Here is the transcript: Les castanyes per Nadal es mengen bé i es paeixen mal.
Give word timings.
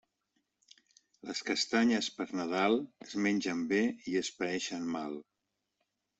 Les 1.29 1.41
castanyes 1.49 2.07
per 2.15 2.27
Nadal 2.39 2.79
es 3.07 3.15
mengen 3.27 3.63
bé 3.75 3.83
i 4.15 4.19
es 4.25 4.33
paeixen 4.43 4.91
mal. 4.97 5.17